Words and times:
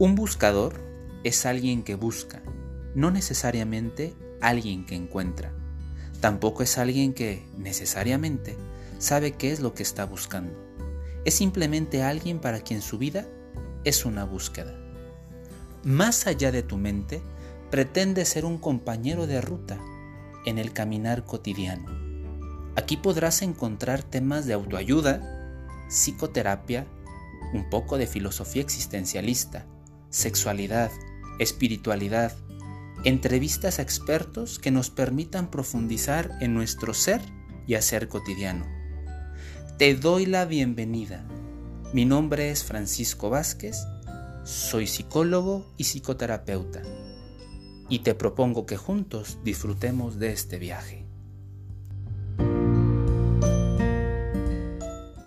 Un 0.00 0.14
buscador 0.14 0.80
es 1.24 1.44
alguien 1.44 1.82
que 1.82 1.94
busca, 1.94 2.40
no 2.94 3.10
necesariamente 3.10 4.14
alguien 4.40 4.86
que 4.86 4.94
encuentra. 4.94 5.52
Tampoco 6.22 6.62
es 6.62 6.78
alguien 6.78 7.12
que 7.12 7.44
necesariamente 7.58 8.56
sabe 8.98 9.32
qué 9.32 9.52
es 9.52 9.60
lo 9.60 9.74
que 9.74 9.82
está 9.82 10.06
buscando. 10.06 10.54
Es 11.26 11.34
simplemente 11.34 12.02
alguien 12.02 12.38
para 12.38 12.60
quien 12.60 12.80
su 12.80 12.96
vida 12.96 13.26
es 13.84 14.06
una 14.06 14.24
búsqueda. 14.24 14.74
Más 15.84 16.26
allá 16.26 16.50
de 16.50 16.62
tu 16.62 16.78
mente, 16.78 17.20
pretende 17.70 18.24
ser 18.24 18.46
un 18.46 18.56
compañero 18.56 19.26
de 19.26 19.42
ruta 19.42 19.78
en 20.46 20.56
el 20.56 20.72
caminar 20.72 21.26
cotidiano. 21.26 21.90
Aquí 22.74 22.96
podrás 22.96 23.42
encontrar 23.42 24.02
temas 24.02 24.46
de 24.46 24.54
autoayuda, 24.54 25.20
psicoterapia, 25.90 26.86
un 27.52 27.68
poco 27.68 27.98
de 27.98 28.06
filosofía 28.06 28.62
existencialista, 28.62 29.66
sexualidad, 30.10 30.90
espiritualidad, 31.38 32.36
entrevistas 33.04 33.78
a 33.78 33.82
expertos 33.82 34.58
que 34.58 34.70
nos 34.70 34.90
permitan 34.90 35.50
profundizar 35.50 36.30
en 36.40 36.54
nuestro 36.54 36.92
ser 36.92 37.20
y 37.66 37.74
hacer 37.74 38.08
cotidiano. 38.08 38.66
Te 39.78 39.94
doy 39.94 40.26
la 40.26 40.44
bienvenida. 40.44 41.24
Mi 41.94 42.04
nombre 42.04 42.50
es 42.50 42.64
Francisco 42.64 43.30
Vázquez, 43.30 43.78
soy 44.44 44.86
psicólogo 44.86 45.72
y 45.76 45.84
psicoterapeuta 45.84 46.82
y 47.88 48.00
te 48.00 48.14
propongo 48.14 48.66
que 48.66 48.76
juntos 48.76 49.38
disfrutemos 49.44 50.18
de 50.18 50.32
este 50.32 50.58
viaje. 50.58 51.09